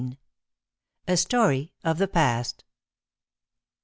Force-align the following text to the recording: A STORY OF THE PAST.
A 1.07 1.15
STORY 1.15 1.73
OF 1.83 1.99
THE 1.99 2.07
PAST. 2.07 2.63